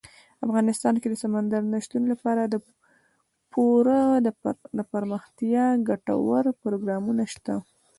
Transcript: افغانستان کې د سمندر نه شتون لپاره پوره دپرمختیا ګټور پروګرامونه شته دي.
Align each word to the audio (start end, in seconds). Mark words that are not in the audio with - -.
افغانستان 0.45 0.95
کې 1.01 1.07
د 1.09 1.15
سمندر 1.23 1.61
نه 1.73 1.79
شتون 1.85 2.03
لپاره 2.13 2.41
پوره 3.51 3.99
دپرمختیا 4.79 5.65
ګټور 5.89 6.43
پروګرامونه 6.63 7.23
شته 7.33 7.53
دي. 7.59 7.63